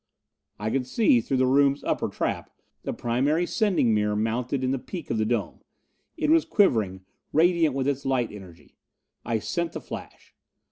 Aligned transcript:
I 0.57 0.71
could 0.71 0.87
see, 0.87 1.21
through 1.21 1.37
the 1.37 1.45
room's 1.45 1.83
upper 1.83 2.07
trap, 2.09 2.49
the 2.81 2.91
primary 2.91 3.45
sending 3.45 3.93
mirror 3.93 4.15
mounted 4.15 4.63
in 4.63 4.71
the 4.71 4.79
peak 4.79 5.11
of 5.11 5.19
the 5.19 5.27
dome. 5.27 5.59
It 6.17 6.31
was 6.31 6.43
quivering, 6.43 7.01
radiant 7.31 7.75
with 7.75 7.87
its 7.87 8.03
light 8.03 8.31
energy. 8.31 8.77
I 9.23 9.37
sent 9.37 9.73
the 9.73 9.79
flash. 9.81 10.33